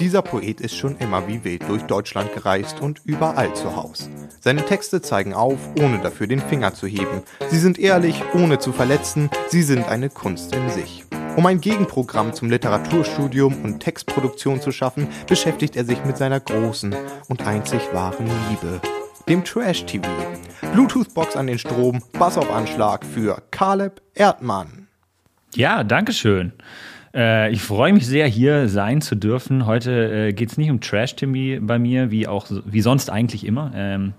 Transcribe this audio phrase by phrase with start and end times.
[0.00, 4.08] Dieser Poet ist schon immer wie wild durch Deutschland gereist und überall zu Haus.
[4.40, 7.22] Seine Texte zeigen auf, ohne dafür den Finger zu heben.
[7.50, 9.28] Sie sind ehrlich, ohne zu verletzen.
[9.48, 11.04] Sie sind eine Kunst in sich.
[11.36, 16.96] Um ein Gegenprogramm zum Literaturstudium und Textproduktion zu schaffen, beschäftigt er sich mit seiner großen
[17.28, 18.80] und einzig wahren Liebe,
[19.28, 20.08] dem Trash-TV.
[20.72, 24.88] Bluetooth-Box an den Strom, Bass auf Anschlag für Caleb Erdmann.
[25.54, 26.54] Ja, danke schön.
[27.14, 29.66] Äh, ich freue mich sehr, hier sein zu dürfen.
[29.66, 33.72] Heute äh, geht es nicht um Trash-TV bei mir, wie auch wie sonst eigentlich immer.
[33.74, 34.12] Ähm,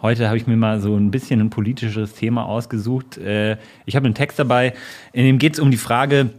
[0.00, 3.18] heute habe ich mir mal so ein bisschen ein politisches Thema ausgesucht.
[3.18, 4.74] Äh, ich habe einen Text dabei,
[5.12, 6.30] in dem geht es um die Frage,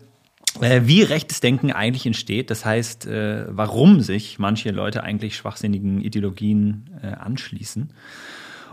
[0.62, 2.50] äh, wie rechtes Denken eigentlich entsteht.
[2.50, 7.92] Das heißt, äh, warum sich manche Leute eigentlich schwachsinnigen Ideologien äh, anschließen.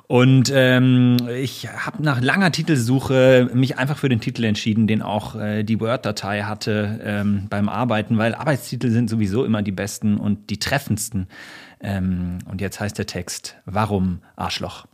[0.09, 5.35] Und ähm, ich habe nach langer Titelsuche mich einfach für den Titel entschieden, den auch
[5.35, 10.51] äh, die Word-Datei hatte ähm, beim Arbeiten, weil Arbeitstitel sind sowieso immer die besten und
[10.51, 11.27] die treffendsten.
[11.81, 14.87] Ähm, und jetzt heißt der Text, warum Arschloch?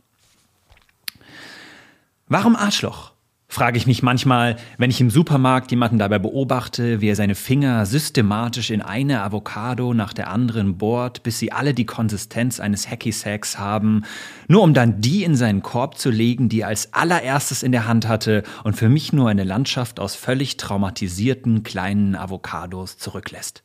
[2.27, 3.12] Warum Arschloch?
[3.53, 7.85] Frage ich mich manchmal, wenn ich im Supermarkt jemanden dabei beobachte, wie er seine Finger
[7.85, 13.11] systematisch in eine Avocado nach der anderen bohrt, bis sie alle die Konsistenz eines Hacky
[13.11, 14.05] Sacks haben,
[14.47, 17.87] nur um dann die in seinen Korb zu legen, die er als allererstes in der
[17.87, 23.63] Hand hatte und für mich nur eine Landschaft aus völlig traumatisierten kleinen Avocados zurücklässt.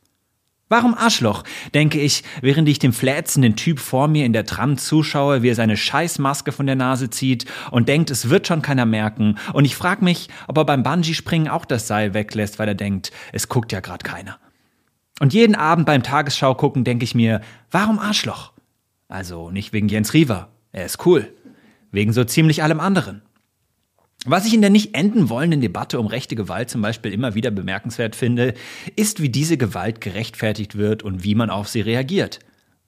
[0.71, 5.41] Warum Arschloch, denke ich, während ich dem flätzenden Typ vor mir in der Tram zuschaue,
[5.41, 9.39] wie er seine Scheißmaske von der Nase zieht und denkt, es wird schon keiner merken.
[9.53, 13.11] Und ich frage mich, ob er beim Bungee-Springen auch das Seil weglässt, weil er denkt,
[13.33, 14.37] es guckt ja gerade keiner.
[15.19, 18.53] Und jeden Abend beim Tagesschau gucken denke ich mir, warum Arschloch?
[19.07, 21.33] Also nicht wegen Jens Riewer, er ist cool.
[21.91, 23.23] Wegen so ziemlich allem anderen.
[24.25, 27.51] Was ich in der nicht enden wollenden Debatte um rechte Gewalt zum Beispiel immer wieder
[27.51, 28.53] bemerkenswert finde,
[28.97, 32.39] ist, wie diese Gewalt gerechtfertigt wird und wie man auf sie reagiert.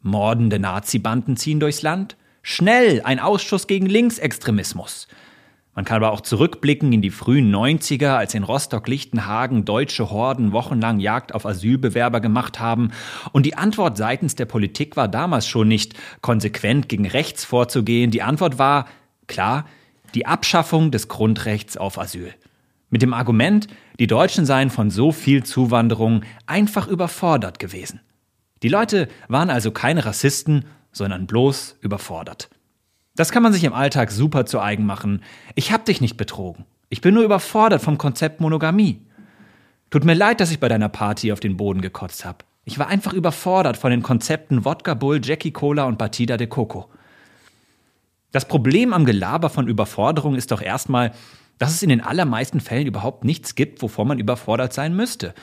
[0.02, 2.18] Mordende Nazi-Banden ziehen durchs Land?
[2.42, 5.08] Schnell ein Ausschuss gegen Linksextremismus.
[5.74, 11.00] Man kann aber auch zurückblicken in die frühen 90er, als in Rostock-Lichtenhagen deutsche Horden wochenlang
[11.00, 12.92] Jagd auf Asylbewerber gemacht haben.
[13.32, 18.12] Und die Antwort seitens der Politik war damals schon nicht konsequent gegen rechts vorzugehen.
[18.12, 18.88] Die Antwort war,
[19.28, 19.66] klar,
[20.14, 22.34] die Abschaffung des Grundrechts auf Asyl.
[22.90, 23.68] Mit dem Argument,
[24.00, 28.02] die Deutschen seien von so viel Zuwanderung einfach überfordert gewesen.
[28.64, 32.50] Die Leute waren also keine Rassisten, sondern bloß überfordert.
[33.16, 35.24] Das kann man sich im Alltag super zu eigen machen.
[35.56, 36.66] Ich hab dich nicht betrogen.
[36.90, 39.02] Ich bin nur überfordert vom Konzept Monogamie.
[39.90, 42.46] Tut mir leid, dass ich bei deiner Party auf den Boden gekotzt hab.
[42.64, 46.90] Ich war einfach überfordert von den Konzepten Wodka Bull, Jackie Cola und Batida de Coco.
[48.32, 51.12] Das Problem am Gelaber von Überforderung ist doch erstmal,
[51.58, 55.34] dass es in den allermeisten Fällen überhaupt nichts gibt, wovor man überfordert sein müsste.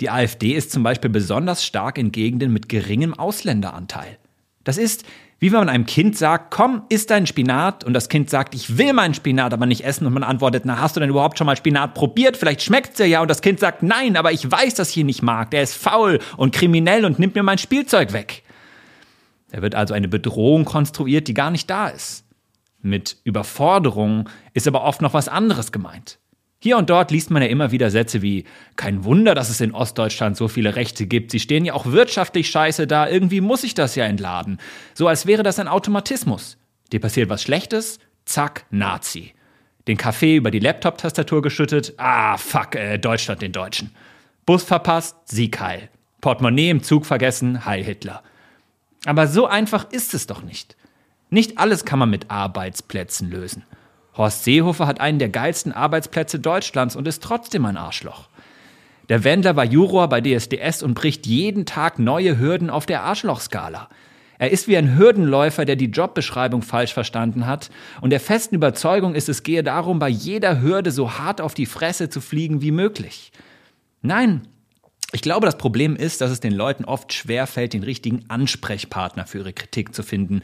[0.00, 4.18] Die AfD ist zum Beispiel besonders stark in Gegenden mit geringem Ausländeranteil.
[4.62, 5.04] Das ist,
[5.38, 8.78] wie wenn man einem Kind sagt, komm, isst dein Spinat und das Kind sagt, ich
[8.78, 11.46] will meinen Spinat aber nicht essen und man antwortet, na, hast du denn überhaupt schon
[11.46, 12.36] mal Spinat probiert?
[12.36, 15.06] Vielleicht schmeckt's dir ja und das Kind sagt, nein, aber ich weiß, dass ich ihn
[15.06, 15.50] nicht mag.
[15.50, 18.42] Der ist faul und kriminell und nimmt mir mein Spielzeug weg.
[19.50, 22.24] Da wird also eine Bedrohung konstruiert, die gar nicht da ist.
[22.84, 26.18] Mit Überforderung ist aber oft noch was anderes gemeint.
[26.58, 28.44] Hier und dort liest man ja immer wieder Sätze wie
[28.76, 31.30] Kein Wunder, dass es in Ostdeutschland so viele Rechte gibt.
[31.30, 33.08] Sie stehen ja auch wirtschaftlich scheiße da.
[33.08, 34.58] Irgendwie muss ich das ja entladen.
[34.92, 36.58] So als wäre das ein Automatismus.
[36.92, 38.00] Dir passiert was Schlechtes?
[38.26, 39.32] Zack, Nazi.
[39.88, 41.94] Den Kaffee über die Laptop-Tastatur geschüttet?
[41.96, 43.92] Ah, fuck, äh, Deutschland den Deutschen.
[44.44, 45.16] Bus verpasst?
[45.24, 45.88] Sieg heil.
[46.20, 47.64] Portemonnaie im Zug vergessen?
[47.64, 48.22] Heil Hitler.
[49.06, 50.76] Aber so einfach ist es doch nicht.
[51.30, 53.64] Nicht alles kann man mit Arbeitsplätzen lösen.
[54.16, 58.28] Horst Seehofer hat einen der geilsten Arbeitsplätze Deutschlands und ist trotzdem ein Arschloch.
[59.08, 63.88] Der Wendler war Juror bei DSDS und bricht jeden Tag neue Hürden auf der Arschlochskala.
[64.38, 67.70] Er ist wie ein Hürdenläufer, der die Jobbeschreibung falsch verstanden hat
[68.00, 71.66] und der festen Überzeugung ist, es gehe darum, bei jeder Hürde so hart auf die
[71.66, 73.32] Fresse zu fliegen wie möglich.
[74.02, 74.48] Nein,
[75.12, 79.38] ich glaube, das Problem ist, dass es den Leuten oft schwerfällt, den richtigen Ansprechpartner für
[79.38, 80.42] ihre Kritik zu finden.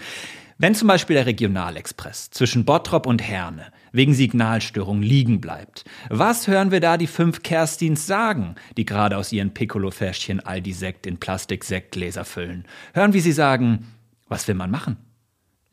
[0.63, 6.71] Wenn zum Beispiel der Regionalexpress zwischen Bottrop und Herne wegen Signalstörung liegen bleibt, was hören
[6.71, 11.17] wir da die fünf Kerstins sagen, die gerade aus ihren Piccolo-Fäschchen all die Sekt in
[11.17, 12.67] Plastik-Sektgläser füllen?
[12.93, 13.87] Hören, wie sie sagen,
[14.29, 14.99] was will man machen?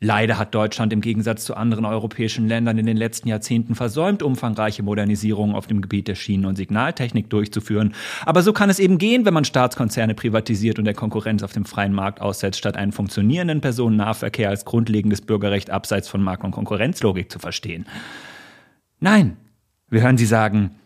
[0.00, 4.84] Leider hat Deutschland im Gegensatz zu anderen europäischen Ländern in den letzten Jahrzehnten versäumt, umfangreiche
[4.84, 7.94] Modernisierungen auf dem Gebiet der Schienen- und Signaltechnik durchzuführen.
[8.24, 11.64] Aber so kann es eben gehen, wenn man Staatskonzerne privatisiert und der Konkurrenz auf dem
[11.64, 17.32] freien Markt aussetzt, statt einen funktionierenden Personennahverkehr als grundlegendes Bürgerrecht abseits von Markt- und Konkurrenzlogik
[17.32, 17.84] zu verstehen.
[19.00, 19.36] Nein,
[19.90, 20.76] wir hören sie sagen,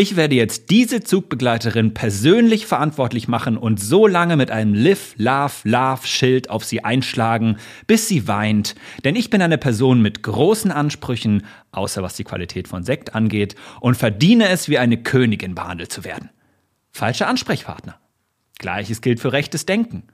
[0.00, 5.54] Ich werde jetzt diese Zugbegleiterin persönlich verantwortlich machen und so lange mit einem Live, Love,
[5.64, 7.56] Love Schild auf sie einschlagen,
[7.88, 8.76] bis sie weint.
[9.02, 13.56] Denn ich bin eine Person mit großen Ansprüchen, außer was die Qualität von Sekt angeht,
[13.80, 16.30] und verdiene es, wie eine Königin behandelt zu werden.
[16.92, 17.98] Falscher Ansprechpartner.
[18.60, 20.04] Gleiches gilt für rechtes Denken.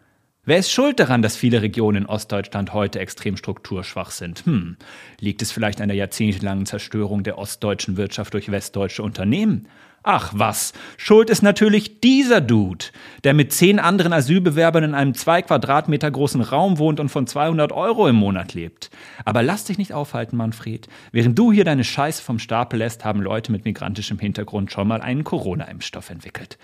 [0.46, 4.44] Wer ist schuld daran, dass viele Regionen in Ostdeutschland heute extrem strukturschwach sind?
[4.44, 4.76] Hm,
[5.19, 9.69] liegt es vielleicht an der jahrzehntelangen Zerstörung der ostdeutschen Wirtschaft durch westdeutsche Unternehmen?
[10.02, 12.85] Ach was, schuld ist natürlich dieser Dude,
[13.25, 17.73] der mit zehn anderen Asylbewerbern in einem zwei Quadratmeter großen Raum wohnt und von 200
[17.73, 18.91] Euro im Monat lebt.
[19.25, 20.88] Aber lass dich nicht aufhalten, Manfred.
[21.11, 25.00] Während du hier deine Scheiße vom Stapel lässt, haben Leute mit migrantischem Hintergrund schon mal
[25.00, 26.58] einen Corona-Impfstoff entwickelt.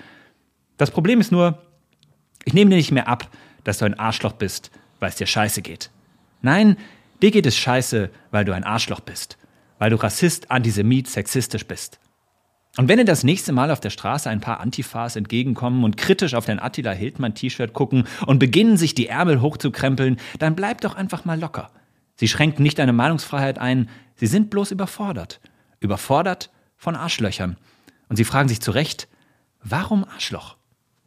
[0.77, 1.63] Das Problem ist nur,
[2.45, 3.31] ich nehme dir nicht mehr ab,
[3.65, 5.91] dass du ein Arschloch bist, weil es dir scheiße geht.
[6.43, 6.77] Nein,
[7.23, 9.37] dir geht es scheiße, weil du ein Arschloch bist.
[9.79, 11.99] Weil du Rassist, Antisemit, sexistisch bist.
[12.77, 16.35] Und wenn dir das nächste Mal auf der Straße ein paar Antifas entgegenkommen und kritisch
[16.35, 20.95] auf dein Attila Hildmann T-Shirt gucken und beginnen sich die Ärmel hochzukrempeln, dann bleib doch
[20.95, 21.71] einfach mal locker.
[22.15, 25.41] Sie schränken nicht deine Meinungsfreiheit ein, sie sind bloß überfordert.
[25.81, 27.57] Überfordert von Arschlöchern.
[28.09, 29.09] Und sie fragen sich zu Recht,
[29.63, 30.57] warum Arschloch?